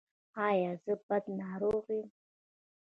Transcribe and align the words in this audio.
ایا 0.47 0.71
زه 0.83 0.93
بد 1.07 1.23
ناروغ 1.39 1.85
یم؟ 1.97 2.07